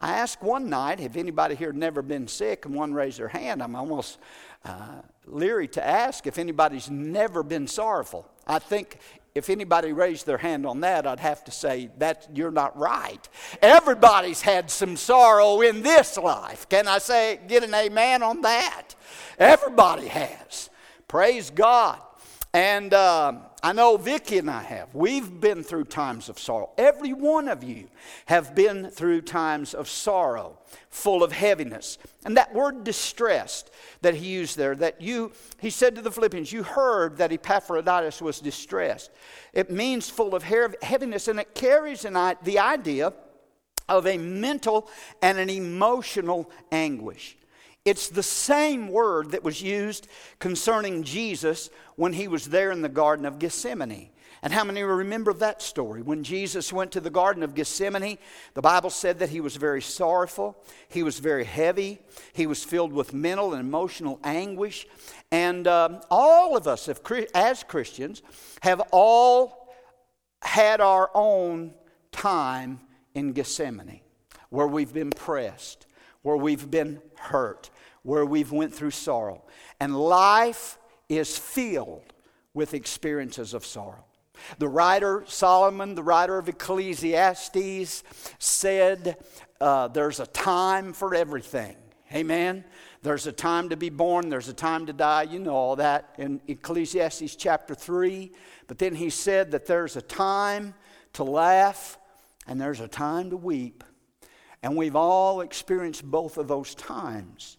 [0.00, 3.62] I asked one night have anybody here never been sick, and one raised their hand.
[3.62, 4.18] I'm almost
[4.64, 8.28] uh, leery to ask if anybody's never been sorrowful.
[8.46, 8.98] I think
[9.34, 13.28] if anybody raised their hand on that, I'd have to say that you're not right.
[13.62, 16.68] Everybody's had some sorrow in this life.
[16.68, 18.94] Can I say, get an amen on that?
[19.38, 20.68] Everybody has.
[21.06, 22.00] Praise God.
[22.52, 24.92] And uh, I know Vicki and I have.
[24.92, 26.70] We've been through times of sorrow.
[26.76, 27.88] Every one of you
[28.26, 30.58] have been through times of sorrow,
[30.88, 31.98] full of heaviness.
[32.24, 33.70] And that word distressed
[34.02, 38.20] that he used there, that you, he said to the Philippians, you heard that Epaphroditus
[38.20, 39.12] was distressed.
[39.52, 43.12] It means full of heaviness, and it carries the idea
[43.88, 44.88] of a mental
[45.22, 47.36] and an emotional anguish.
[47.84, 50.06] It's the same word that was used
[50.38, 54.10] concerning Jesus when he was there in the Garden of Gethsemane.
[54.42, 56.00] And how many remember that story?
[56.00, 58.18] When Jesus went to the Garden of Gethsemane,
[58.54, 61.98] the Bible said that he was very sorrowful, he was very heavy,
[62.32, 64.86] he was filled with mental and emotional anguish.
[65.30, 66.88] And um, all of us,
[67.34, 68.22] as Christians,
[68.62, 69.74] have all
[70.42, 71.74] had our own
[72.12, 72.80] time
[73.14, 74.00] in Gethsemane
[74.48, 75.86] where we've been pressed,
[76.22, 77.70] where we've been hurt,
[78.02, 79.44] where we've went through sorrow.
[79.78, 80.78] And life
[81.08, 82.12] is filled
[82.54, 84.04] with experiences of sorrow.
[84.58, 88.02] The writer, Solomon, the writer of Ecclesiastes,
[88.38, 89.16] said
[89.60, 91.76] uh, there's a time for everything.
[92.12, 92.64] Amen.
[93.02, 95.22] There's a time to be born, there's a time to die.
[95.22, 98.32] You know all that in Ecclesiastes chapter 3.
[98.66, 100.74] But then he said that there's a time
[101.14, 101.98] to laugh
[102.46, 103.84] and there's a time to weep.
[104.62, 107.56] And we've all experienced both of those times.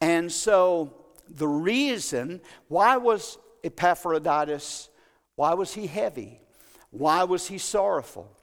[0.00, 0.94] And so
[1.28, 4.88] the reason why was Epaphroditus,
[5.36, 6.40] why was he heavy?
[6.90, 8.36] Why was he sorrowful?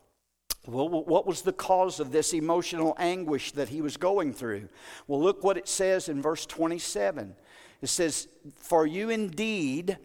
[0.65, 4.69] Well, what was the cause of this emotional anguish that he was going through?
[5.07, 7.35] Well, look what it says in verse 27.
[7.81, 9.97] It says, For you indeed,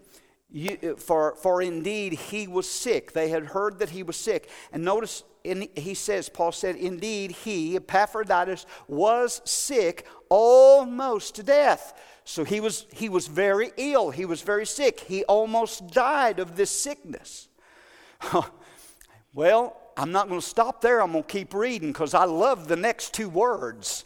[0.55, 3.13] you, uh, for, for indeed he was sick.
[3.13, 4.49] They had heard that he was sick.
[4.73, 12.01] And notice in, he says, Paul said, Indeed, he, Epaphroditus, was sick almost to death.
[12.25, 14.11] So he was, he was very ill.
[14.11, 15.01] He was very sick.
[15.01, 17.49] He almost died of this sickness.
[19.35, 21.03] well, I'm not going to stop there.
[21.03, 24.05] I'm going to keep reading because I love the next two words.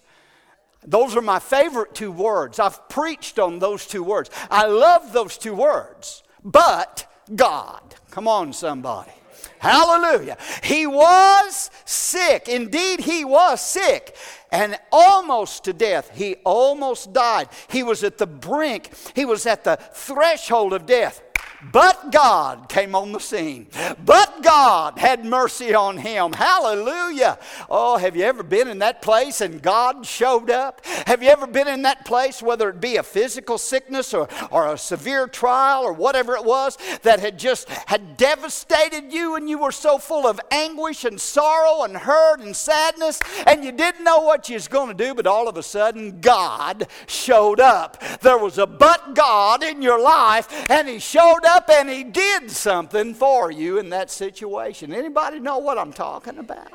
[0.82, 2.58] Those are my favorite two words.
[2.58, 4.30] I've preached on those two words.
[4.50, 6.22] I love those two words.
[6.44, 7.82] But God.
[8.10, 9.12] Come on, somebody.
[9.58, 10.36] Hallelujah.
[10.62, 12.48] He was sick.
[12.48, 14.16] Indeed, he was sick
[14.50, 16.10] and almost to death.
[16.14, 17.48] He almost died.
[17.68, 21.22] He was at the brink, he was at the threshold of death.
[21.60, 23.66] But God came on the scene.
[24.04, 26.32] But God had mercy on him.
[26.32, 27.36] Hallelujah.
[27.68, 30.86] Oh, have you ever been in that place and God showed up?
[30.86, 34.72] Have you ever been in that place, whether it be a physical sickness or, or
[34.72, 39.58] a severe trial or whatever it was, that had just had devastated you and you
[39.58, 44.20] were so full of anguish and sorrow and hurt and sadness and you didn't know
[44.20, 48.00] what you was going to do, but all of a sudden God showed up.
[48.20, 52.50] There was a but God in your life and he showed up and he did
[52.50, 54.92] something for you in that situation.
[54.92, 56.72] Anybody know what I'm talking about?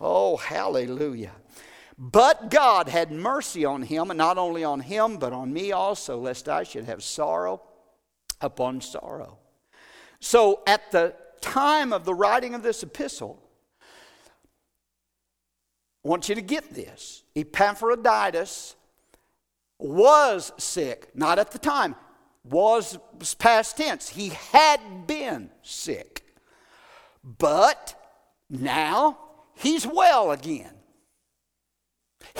[0.00, 1.32] Oh, hallelujah.
[1.96, 6.18] But God had mercy on him, and not only on him, but on me also,
[6.18, 7.62] lest I should have sorrow
[8.40, 9.38] upon sorrow.
[10.20, 13.42] So at the time of the writing of this epistle,
[16.04, 17.24] I want you to get this.
[17.34, 18.76] Epaphroditus
[19.78, 21.96] was sick, not at the time
[22.50, 22.98] was,
[23.38, 24.08] past tense.
[24.08, 26.24] He had been sick.
[27.22, 27.94] But
[28.48, 29.18] now
[29.56, 30.72] he's well again.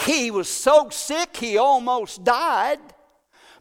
[0.06, 2.80] He was so sick he almost died,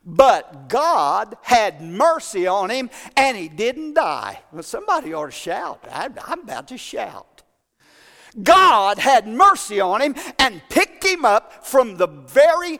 [0.05, 4.39] but God had mercy on him and he didn't die.
[4.51, 5.83] Well, somebody ought to shout.
[5.91, 7.43] I, I'm about to shout.
[8.41, 12.79] God had mercy on him and picked him up from the very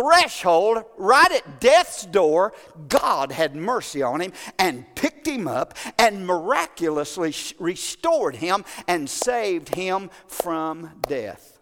[0.00, 2.54] threshold, right at death's door,
[2.88, 9.74] God had mercy on him and picked him up and miraculously restored him and saved
[9.74, 11.58] him from death.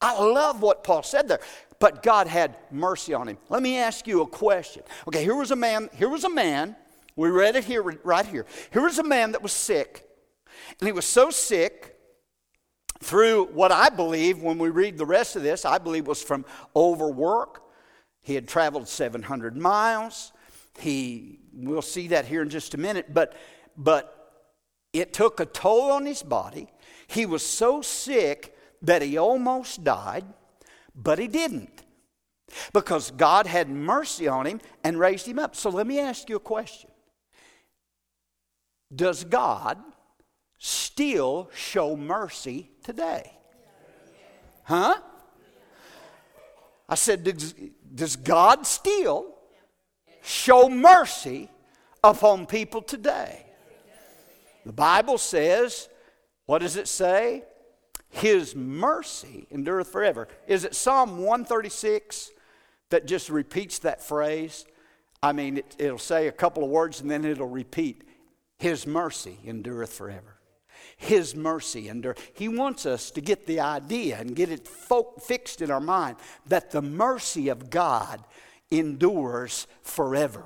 [0.00, 1.40] I love what Paul said there.
[1.80, 3.38] But God had mercy on him.
[3.48, 4.82] Let me ask you a question.
[5.06, 6.74] Okay, here was a man, here was a man,
[7.14, 8.46] we read it here right here.
[8.72, 10.08] Here was a man that was sick.
[10.80, 11.97] And he was so sick
[13.00, 16.44] through what I believe, when we read the rest of this, I believe was from
[16.74, 17.62] overwork.
[18.20, 20.32] He had traveled 700 miles.
[20.78, 23.34] He, we'll see that here in just a minute, but,
[23.76, 24.42] but
[24.92, 26.68] it took a toll on his body.
[27.06, 30.24] He was so sick that he almost died,
[30.94, 31.84] but he didn't
[32.72, 35.54] because God had mercy on him and raised him up.
[35.54, 36.90] So let me ask you a question
[38.94, 39.78] Does God
[40.58, 43.32] still show mercy today?
[44.64, 44.96] Huh?
[46.88, 47.54] I said, does,
[47.94, 49.34] does God still
[50.22, 51.48] show mercy
[52.02, 53.46] upon people today?
[54.66, 55.88] The Bible says,
[56.46, 57.44] what does it say?
[58.10, 60.28] His mercy endureth forever.
[60.46, 62.30] Is it Psalm 136
[62.90, 64.64] that just repeats that phrase?
[65.22, 68.04] I mean, it, it'll say a couple of words and then it'll repeat,
[68.58, 70.37] His mercy endureth forever.
[70.98, 72.16] His mercy endure.
[72.34, 76.72] He wants us to get the idea and get it fixed in our mind that
[76.72, 78.22] the mercy of God
[78.70, 80.44] endures forever.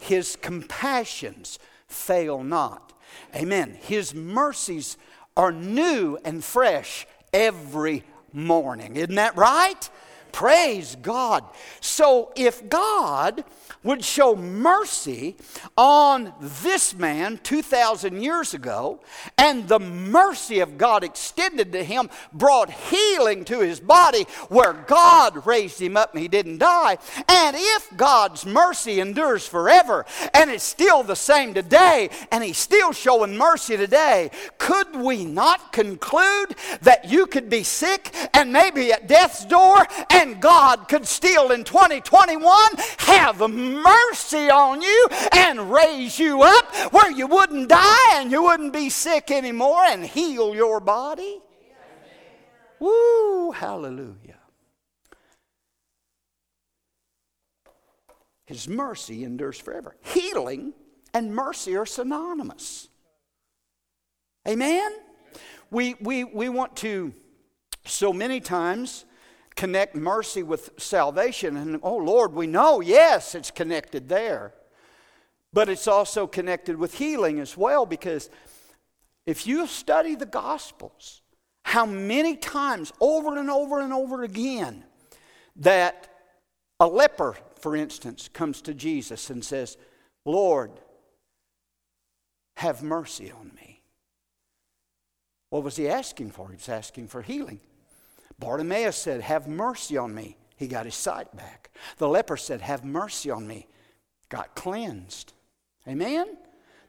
[0.00, 2.92] His compassions fail not.
[3.34, 3.78] Amen.
[3.80, 4.96] His mercies
[5.36, 8.96] are new and fresh every morning.
[8.96, 9.88] Isn't that right?
[10.32, 11.44] Praise God.
[11.80, 13.44] So if God
[13.82, 15.36] would show mercy
[15.76, 19.00] on this man 2,000 years ago,
[19.36, 25.46] and the mercy of God extended to him brought healing to his body where God
[25.46, 26.98] raised him up and he didn't die.
[27.28, 32.92] And if God's mercy endures forever and it's still the same today and he's still
[32.92, 39.08] showing mercy today, could we not conclude that you could be sick and maybe at
[39.08, 43.40] death's door and God could still in 2021 have
[43.72, 48.90] mercy on you and raise you up where you wouldn't die and you wouldn't be
[48.90, 51.40] sick anymore and heal your body.
[52.78, 54.38] Woo, hallelujah.
[58.44, 59.96] His mercy endures forever.
[60.02, 60.74] Healing
[61.14, 62.88] and mercy are synonymous.
[64.46, 64.92] Amen?
[65.70, 67.14] We, we, we want to,
[67.84, 69.04] so many times,
[69.56, 71.56] connect mercy with salvation.
[71.56, 74.52] And oh Lord, we know, yes, it's connected there.
[75.52, 78.30] But it's also connected with healing as well because
[79.26, 81.20] if you study the Gospels,
[81.64, 84.84] how many times over and over and over again
[85.56, 86.08] that
[86.80, 89.76] a leper, for instance, comes to Jesus and says,
[90.24, 90.72] Lord,
[92.56, 93.82] have mercy on me.
[95.50, 96.48] What was he asking for?
[96.48, 97.60] He was asking for healing.
[98.42, 100.36] Bartimaeus said, Have mercy on me.
[100.56, 101.70] He got his sight back.
[101.98, 103.68] The leper said, Have mercy on me.
[104.30, 105.32] Got cleansed.
[105.86, 106.36] Amen?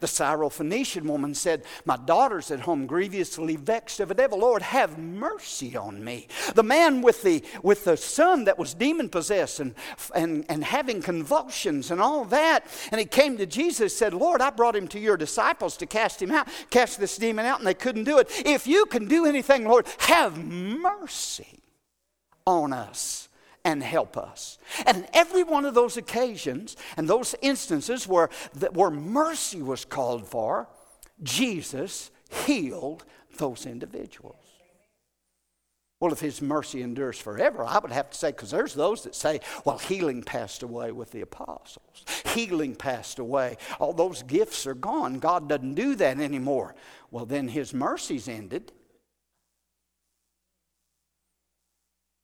[0.04, 4.40] The Syrophoenician woman said, My daughter's at home grievously vexed of a devil.
[4.40, 6.28] Lord, have mercy on me.
[6.56, 9.74] The man with the, with the son that was demon possessed and,
[10.14, 14.50] and, and having convulsions and all that, and he came to Jesus said, Lord, I
[14.50, 17.74] brought him to your disciples to cast him out, cast this demon out, and they
[17.74, 18.28] couldn't do it.
[18.46, 21.64] If you can do anything, Lord, have mercy
[22.46, 23.30] on us
[23.66, 24.58] and help us.
[24.86, 28.30] And every one of those occasions and those instances where,
[28.74, 30.68] where mercy was called for,
[31.22, 32.12] Jesus
[32.46, 33.06] healed
[33.38, 34.36] those individuals.
[36.00, 39.16] Well, if his mercy endures forever, I would have to say, because there's those that
[39.16, 42.04] say, well, healing passed away with the apostles.
[42.26, 43.56] Healing passed away.
[43.80, 45.20] All those gifts are gone.
[45.20, 46.76] God doesn't do that anymore.
[47.10, 48.74] Well, then his mercy's ended.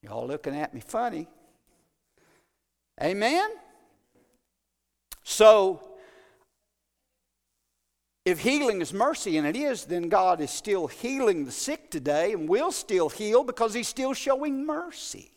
[0.09, 1.27] Y'all looking at me funny.
[2.99, 3.47] Amen?
[5.21, 5.83] So,
[8.25, 12.33] if healing is mercy, and it is, then God is still healing the sick today
[12.33, 15.29] and will still heal because He's still showing mercy.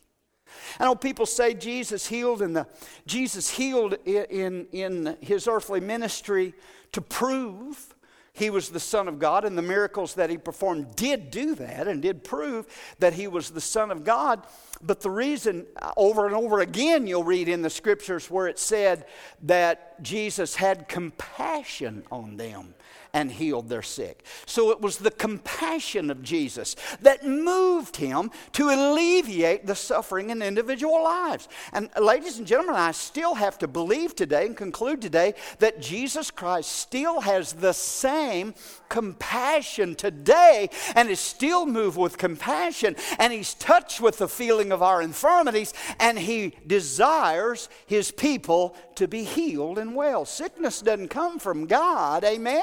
[0.81, 2.67] I know people say Jesus healed, and the,
[3.07, 6.55] Jesus healed in, in His earthly ministry
[6.93, 7.92] to prove
[8.35, 11.87] he was the Son of God, and the miracles that he performed did do that
[11.87, 12.67] and did prove
[12.99, 14.43] that he was the Son of God.
[14.83, 15.67] But the reason,
[15.97, 19.07] over and over again, you'll read in the scriptures where it said
[19.43, 22.75] that Jesus had compassion on them
[23.15, 24.25] and healed their sick.
[24.47, 30.41] So it was the compassion of Jesus that moved him to alleviate the suffering in
[30.41, 31.49] individual lives.
[31.75, 36.31] And ladies and gentlemen, I still have to believe today and conclude today that Jesus
[36.31, 38.55] Christ still has the same
[38.89, 44.83] compassion today and is still moved with compassion and he's touched with the feeling of
[44.83, 50.25] our infirmities and he desires his people to be healed and well.
[50.25, 52.63] Sickness doesn't come from God, amen?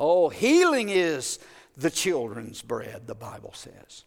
[0.00, 1.38] Oh, healing is
[1.76, 4.04] the children's bread, the Bible says.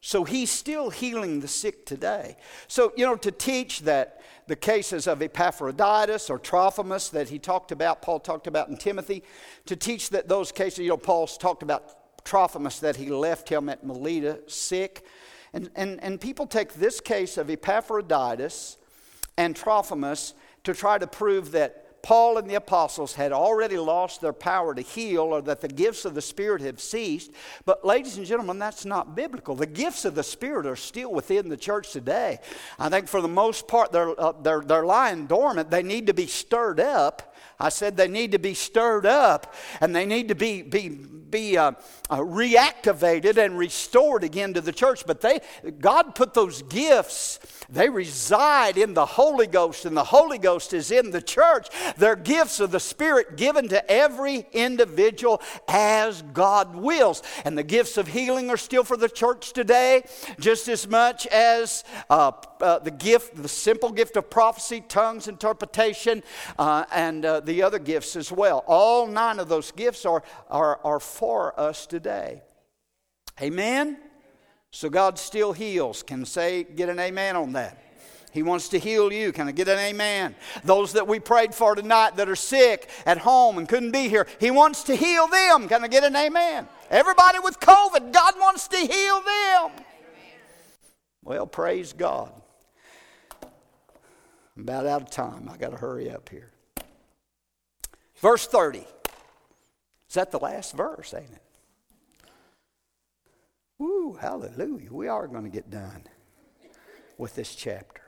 [0.00, 2.36] So he's still healing the sick today.
[2.66, 7.72] So, you know, to teach that the cases of Epaphroditus or Trophimus that he talked
[7.72, 9.22] about, Paul talked about in Timothy,
[9.66, 13.68] to teach that those cases, you know, Paul's talked about Trophimus that he left him
[13.68, 15.04] at Melita sick.
[15.52, 18.78] And, and, and people take this case of Epaphroditus
[19.36, 20.32] and Trophimus
[20.64, 24.82] to try to prove that Paul and the apostles had already lost their power to
[24.82, 27.30] heal or that the gifts of the Spirit have ceased.
[27.64, 29.54] But, ladies and gentlemen, that's not biblical.
[29.54, 32.38] The gifts of the Spirit are still within the church today.
[32.78, 35.70] I think for the most part, they're, uh, they're, they're lying dormant.
[35.70, 37.27] They need to be stirred up.
[37.60, 41.56] I said they need to be stirred up and they need to be, be, be
[41.56, 41.72] uh,
[42.08, 45.04] uh, reactivated and restored again to the church.
[45.06, 45.40] But they,
[45.80, 47.40] God put those gifts
[47.70, 51.68] they reside in the Holy Ghost, and the Holy Ghost is in the church.
[51.98, 57.22] They're gifts of the Spirit given to every individual as God wills.
[57.44, 60.04] And the gifts of healing are still for the church today,
[60.40, 62.32] just as much as uh,
[62.62, 66.22] uh, the gift, the simple gift of prophecy, tongues, interpretation,
[66.58, 68.62] uh, and uh, the other gifts as well.
[68.66, 72.42] All nine of those gifts are, are, are for us today.
[73.40, 73.98] Amen?
[74.70, 76.02] So God still heals.
[76.02, 77.82] Can say, get an amen on that?
[78.32, 79.32] He wants to heal you.
[79.32, 80.34] Can I get an amen?
[80.62, 84.26] Those that we prayed for tonight that are sick at home and couldn't be here,
[84.38, 85.66] He wants to heal them.
[85.66, 86.68] Can I get an amen?
[86.90, 89.84] Everybody with COVID, God wants to heal them.
[91.24, 92.30] Well, praise God.
[93.42, 95.48] I'm about out of time.
[95.50, 96.52] I got to hurry up here.
[98.20, 98.78] Verse 30.
[100.08, 101.42] Is that the last verse, ain't it?
[103.78, 104.92] Woo, hallelujah.
[104.92, 106.02] We are going to get done
[107.16, 108.02] with this chapter.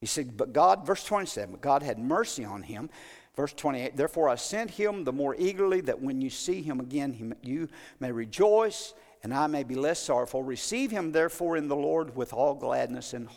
[0.00, 2.90] He said, But God, verse 27, God had mercy on him.
[3.36, 7.34] Verse 28, therefore I sent him the more eagerly that when you see him again,
[7.42, 7.68] you
[7.98, 10.42] may rejoice and I may be less sorrowful.
[10.44, 13.28] Receive him therefore in the Lord with all gladness and,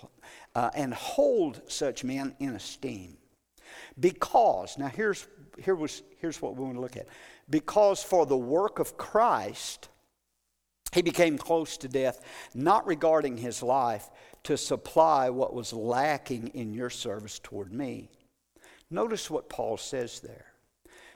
[0.53, 3.17] uh, and hold such men in esteem.
[3.99, 5.27] Because, now here's,
[5.57, 7.07] here was, here's what we want to look at.
[7.49, 9.89] Because for the work of Christ,
[10.93, 12.21] he became close to death,
[12.53, 14.09] not regarding his life
[14.43, 18.09] to supply what was lacking in your service toward me.
[18.89, 20.45] Notice what Paul says there.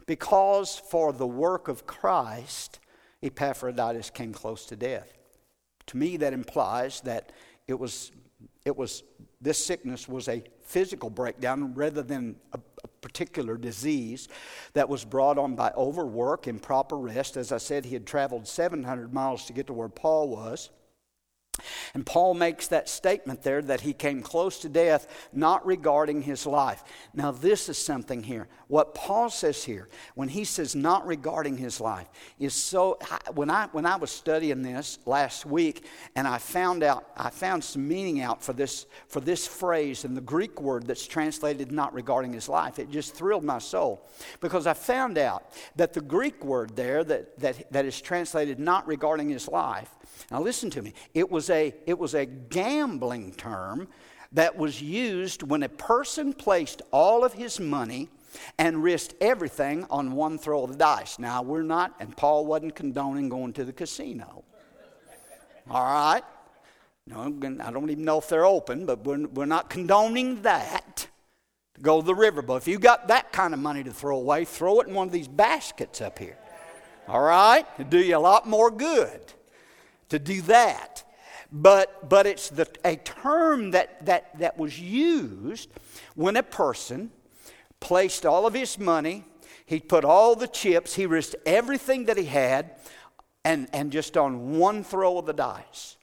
[0.05, 2.79] Because for the work of Christ,
[3.21, 5.13] Epaphroditus came close to death.
[5.87, 7.31] To me, that implies that
[7.67, 8.11] it was,
[8.65, 9.03] it was
[9.39, 12.59] this sickness was a physical breakdown rather than a,
[13.01, 14.27] particular disease
[14.73, 17.37] that was brought on by overwork, improper rest.
[17.37, 20.69] As I said, he had traveled 700 miles to get to where Paul was.
[21.93, 26.45] And Paul makes that statement there that he came close to death, not regarding his
[26.45, 26.83] life.
[27.13, 28.47] Now, this is something here.
[28.67, 32.07] What Paul says here, when he says not regarding his life,
[32.39, 32.97] is so.
[33.33, 35.85] When I, when I was studying this last week,
[36.15, 40.15] and I found out, I found some meaning out for this, for this phrase and
[40.15, 44.07] the Greek word that's translated not regarding his life, it just thrilled my soul.
[44.39, 48.87] Because I found out that the Greek word there that, that, that is translated not
[48.87, 49.89] regarding his life
[50.31, 50.93] now, listen to me.
[51.13, 53.89] It was a, it was a gambling term
[54.31, 58.07] that was used when a person placed all of his money
[58.57, 61.19] and risked everything on one throw of the dice.
[61.19, 64.45] Now, we're not, and Paul wasn't condoning going to the casino.
[65.69, 66.23] All right?
[67.07, 71.07] No, I don't even know if they're open, but we're, we're not condoning that
[71.75, 72.41] to go to the river.
[72.41, 75.07] But if you got that kind of money to throw away, throw it in one
[75.07, 76.37] of these baskets up here.
[77.09, 77.65] All right?
[77.77, 79.33] It'll do you a lot more good
[80.11, 81.03] to do that.
[81.51, 85.69] But, but it's the, a term that, that, that was used
[86.15, 87.11] when a person
[87.79, 89.25] placed all of his money,
[89.65, 92.75] he put all the chips, he risked everything that he had,
[93.43, 95.97] and, and just on one throw of the dice.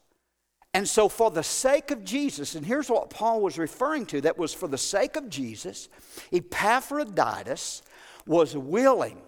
[0.74, 4.36] And so, for the sake of Jesus, and here's what Paul was referring to that
[4.36, 5.88] was for the sake of Jesus,
[6.30, 7.82] Epaphroditus
[8.26, 9.18] was willing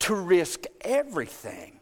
[0.00, 1.75] to risk everything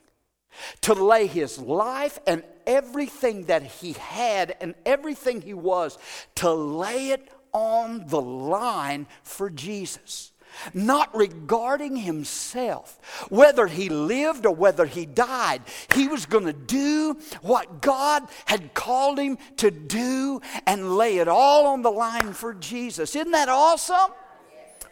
[0.82, 5.98] to lay his life and everything that he had and everything he was,
[6.36, 10.32] to lay it on the line for Jesus.
[10.72, 17.18] Not regarding himself, whether he lived or whether he died, he was going to do
[17.42, 22.54] what God had called him to do and lay it all on the line for
[22.54, 23.16] Jesus.
[23.16, 24.12] Isn't that awesome?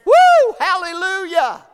[0.05, 0.55] Woo!
[0.59, 1.65] Hallelujah!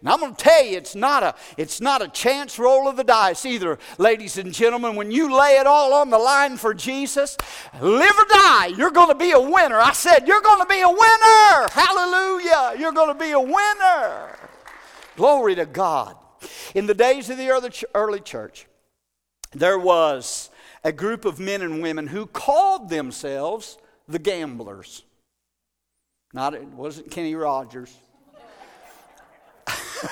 [0.00, 2.96] And I'm going to tell you, it's not, a, it's not a chance roll of
[2.96, 4.94] the dice either, ladies and gentlemen.
[4.94, 7.36] When you lay it all on the line for Jesus,
[7.80, 9.80] live or die, you're going to be a winner.
[9.80, 11.68] I said, you're going to be a winner.
[11.72, 12.74] Hallelujah.
[12.78, 14.36] You're going to be a winner.
[15.16, 16.16] Glory to God.
[16.74, 17.48] In the days of the
[17.94, 18.66] early church,
[19.52, 20.50] there was
[20.84, 25.02] a group of men and women who called themselves the gamblers.
[26.32, 27.92] Not, it wasn't Kenny Rogers.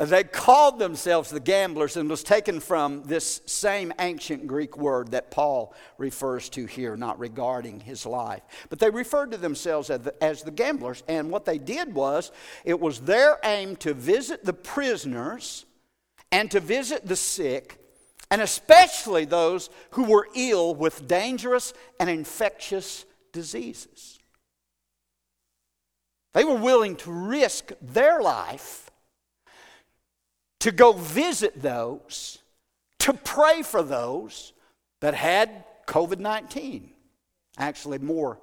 [0.00, 5.30] they called themselves the gamblers and was taken from this same ancient Greek word that
[5.30, 8.42] Paul refers to here, not regarding his life.
[8.68, 12.32] But they referred to themselves as the, as the gamblers, and what they did was
[12.64, 15.66] it was their aim to visit the prisoners
[16.30, 17.78] and to visit the sick,
[18.30, 24.11] and especially those who were ill with dangerous and infectious diseases.
[26.34, 28.90] They were willing to risk their life
[30.60, 32.38] to go visit those,
[33.00, 34.52] to pray for those
[35.00, 36.90] that had COVID 19.
[37.58, 38.38] Actually, more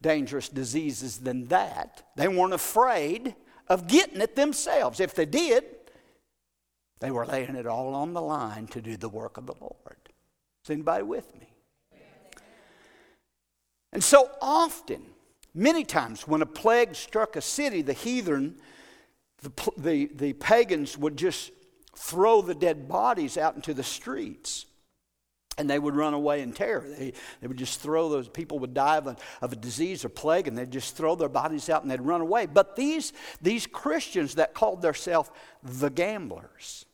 [0.00, 2.02] dangerous diseases than that.
[2.16, 3.34] They weren't afraid
[3.68, 4.98] of getting it themselves.
[4.98, 5.64] If they did,
[7.00, 9.98] they were laying it all on the line to do the work of the Lord.
[10.64, 11.52] Is anybody with me?
[13.92, 15.02] And so often,
[15.58, 18.56] many times, when a plague struck a city, the heathen,
[19.42, 21.50] the, the, the pagans would just
[21.96, 24.66] throw the dead bodies out into the streets
[25.58, 26.86] and they would run away in terror.
[26.88, 30.08] They, they would just throw those people would die of a, of a disease or
[30.08, 32.46] plague, and they'd just throw their bodies out and they'd run away.
[32.46, 35.30] But these, these Christians that called themselves
[35.62, 36.86] the gamblers,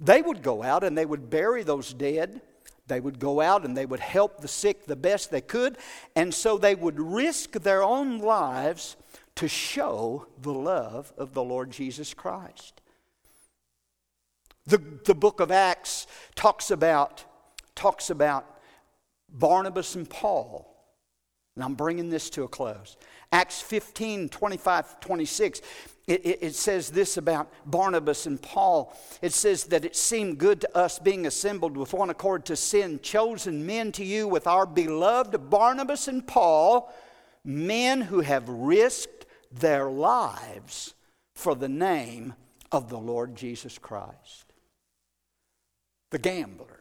[0.00, 2.40] they would go out and they would bury those dead.
[2.88, 5.78] They would go out and they would help the sick the best they could.
[6.16, 8.96] And so they would risk their own lives
[9.36, 12.80] to show the love of the Lord Jesus Christ.
[14.66, 17.24] The, the book of Acts talks about,
[17.74, 18.44] talks about
[19.30, 20.74] Barnabas and Paul.
[21.54, 22.96] And I'm bringing this to a close.
[23.30, 25.60] Acts 15, 25, 26.
[26.06, 28.96] It, it, it, says this about Barnabas and Paul.
[29.20, 33.02] It says that it seemed good to us, being assembled with one accord, to send
[33.02, 36.90] chosen men to you with our beloved Barnabas and Paul,
[37.44, 40.94] men who have risked their lives
[41.34, 42.32] for the name
[42.72, 44.52] of the Lord Jesus Christ.
[46.10, 46.77] The gamblers.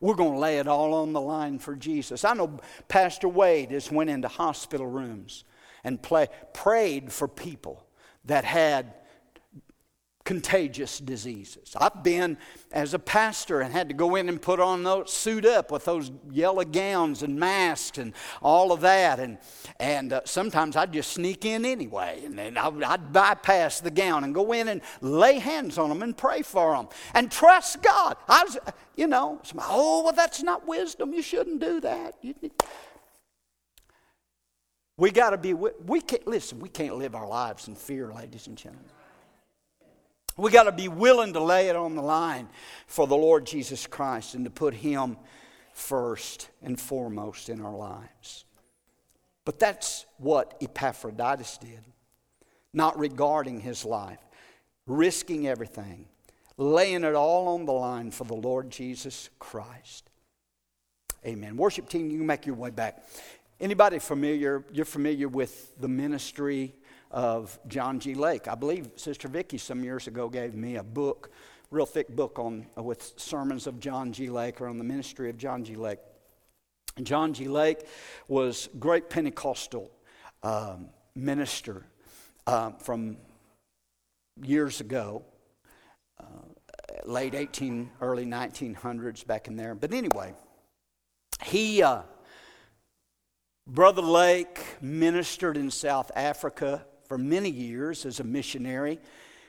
[0.00, 2.24] We're going to lay it all on the line for Jesus.
[2.24, 5.44] I know Pastor Wade has went into hospital rooms
[5.82, 7.86] and play, prayed for people
[8.24, 8.94] that had
[10.24, 11.76] contagious diseases.
[11.78, 12.38] I've been
[12.72, 15.84] as a pastor and had to go in and put on those suit up with
[15.84, 19.36] those yellow gowns and masks and all of that and
[19.78, 24.34] and uh, sometimes I'd just sneak in anyway and then I'd, bypass the gown and
[24.34, 28.16] go in and lay hands on them and pray for them and trust God.
[28.26, 28.56] I was
[28.96, 31.12] you know, oh well that's not wisdom.
[31.12, 32.16] You shouldn't do that.
[32.22, 32.34] You,
[34.96, 38.46] we got to be, we can't, listen, we can't live our lives in fear, ladies
[38.46, 38.88] and gentlemen.
[40.36, 42.48] We got to be willing to lay it on the line
[42.86, 45.16] for the Lord Jesus Christ and to put Him
[45.74, 48.44] first and foremost in our lives.
[49.44, 51.80] But that's what Epaphroditus did,
[52.72, 54.20] not regarding his life,
[54.86, 56.06] risking everything,
[56.56, 60.08] laying it all on the line for the Lord Jesus Christ.
[61.26, 61.56] Amen.
[61.56, 63.04] Worship team, you can make your way back.
[63.60, 66.74] Anybody familiar, you're familiar with the ministry
[67.10, 68.14] of John G.
[68.14, 68.48] Lake?
[68.48, 71.30] I believe Sister Vicky some years ago gave me a book,
[71.70, 74.28] real thick book on with sermons of John G.
[74.28, 75.76] Lake or on the ministry of John G.
[75.76, 75.98] Lake.
[77.02, 77.48] John G.
[77.48, 77.86] Lake
[78.28, 79.90] was great Pentecostal
[80.42, 81.84] um, minister
[82.46, 83.16] uh, from
[84.42, 85.24] years ago,
[86.20, 86.24] uh,
[87.04, 89.74] late 18, early 1900s back in there.
[89.74, 90.34] But anyway,
[91.42, 92.02] he uh,
[93.66, 98.98] Brother Lake ministered in South Africa for many years as a missionary.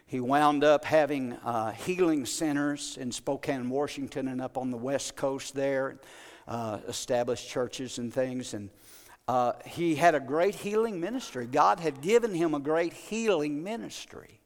[0.07, 5.15] He wound up having uh, healing centers in Spokane, Washington, and up on the West
[5.15, 5.97] Coast there,
[6.47, 8.53] uh, established churches and things.
[8.53, 8.69] And
[9.27, 11.47] uh, he had a great healing ministry.
[11.47, 14.39] God had given him a great healing ministry.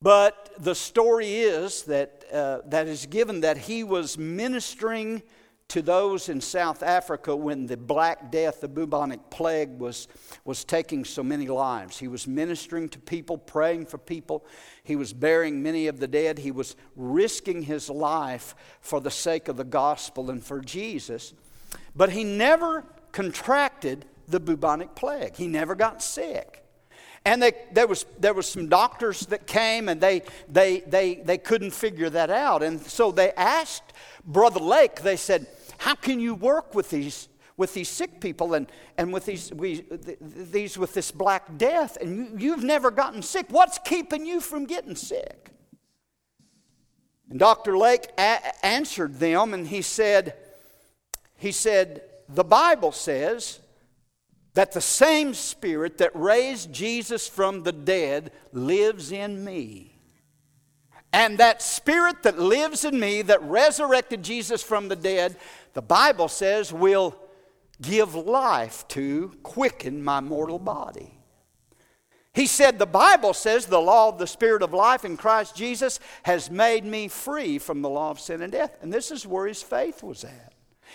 [0.00, 5.22] But the story is that uh, that is given that he was ministering
[5.68, 10.08] to those in South Africa when the Black Death, the bubonic plague, was,
[10.46, 11.98] was taking so many lives.
[11.98, 14.46] He was ministering to people, praying for people.
[14.82, 16.38] He was burying many of the dead.
[16.38, 21.34] He was risking his life for the sake of the gospel and for Jesus.
[21.94, 26.64] But he never contracted the bubonic plague, he never got sick.
[27.24, 31.36] And they, there, was, there was some doctors that came and they, they, they, they
[31.36, 32.62] couldn't figure that out.
[32.62, 33.92] And so they asked
[34.24, 35.46] Brother Lake, they said,
[35.78, 39.84] how can you work with these with these sick people and, and with these, we,
[40.20, 44.64] these with this black death and you, you've never gotten sick what's keeping you from
[44.64, 45.50] getting sick
[47.30, 47.76] And Dr.
[47.76, 50.34] Lake a- answered them and he said,
[51.36, 53.60] he said, the Bible says
[54.54, 59.94] that the same spirit that raised Jesus from the dead lives in me.
[61.12, 65.36] And that spirit that lives in me, that resurrected Jesus from the dead,
[65.74, 67.16] the Bible says will
[67.80, 71.18] give life to, quicken my mortal body.
[72.34, 75.98] He said, The Bible says the law of the Spirit of life in Christ Jesus
[76.22, 78.76] has made me free from the law of sin and death.
[78.80, 80.52] And this is where his faith was at.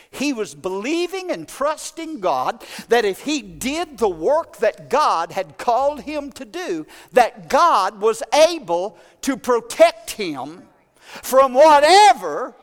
[0.09, 5.57] He was believing and trusting God that if he did the work that God had
[5.57, 10.63] called him to do, that God was able to protect him
[10.99, 12.55] from whatever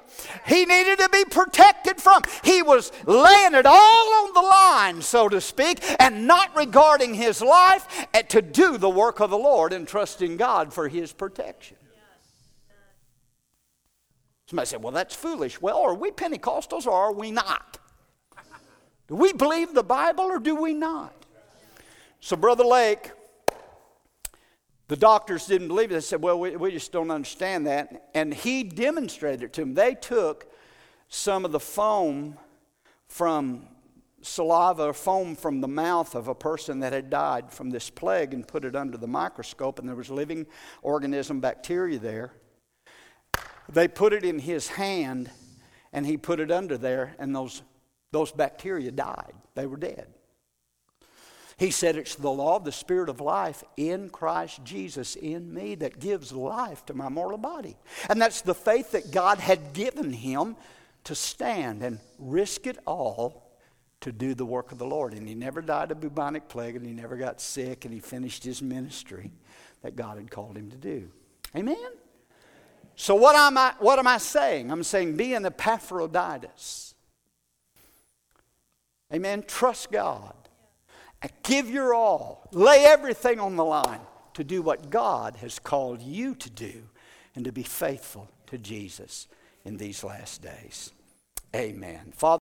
[0.47, 2.23] he needed to be protected from.
[2.45, 7.43] He was laying it all on the line, so to speak, and not regarding his
[7.43, 11.77] life to do the work of the Lord and trusting God for his protection.
[14.47, 15.61] Somebody said, Well, that's foolish.
[15.61, 17.79] Well, are we Pentecostals or are we not?
[19.07, 21.15] Do we believe the Bible or do we not?
[22.21, 23.13] So, Brother Lake,
[24.91, 25.95] the doctors didn't believe it.
[25.95, 28.09] They said, Well, we, we just don't understand that.
[28.13, 29.75] And he demonstrated it to them.
[29.75, 30.53] They took
[31.09, 32.37] some of the foam
[33.07, 33.69] from
[34.21, 38.47] saliva foam from the mouth of a person that had died from this plague and
[38.47, 40.45] put it under the microscope, and there was living
[40.83, 42.33] organism bacteria there.
[43.69, 45.31] They put it in his hand
[45.93, 47.63] and he put it under there, and those,
[48.11, 49.35] those bacteria died.
[49.55, 50.09] They were dead.
[51.61, 55.75] He said, It's the law of the Spirit of life in Christ Jesus in me
[55.75, 57.77] that gives life to my mortal body.
[58.09, 60.57] And that's the faith that God had given him
[61.05, 63.53] to stand and risk it all
[64.01, 65.13] to do the work of the Lord.
[65.13, 68.43] And he never died of bubonic plague, and he never got sick, and he finished
[68.43, 69.31] his ministry
[69.83, 71.11] that God had called him to do.
[71.55, 71.77] Amen?
[72.97, 74.71] So, what am I, what am I saying?
[74.71, 76.95] I'm saying be an Epaphroditus.
[79.13, 79.45] Amen.
[79.47, 80.40] Trust God.
[81.43, 82.49] Give your all.
[82.53, 84.01] Lay everything on the line
[84.35, 86.85] to do what God has called you to do
[87.35, 89.27] and to be faithful to Jesus
[89.65, 90.93] in these last days.
[91.55, 92.13] Amen.
[92.17, 92.39] Father,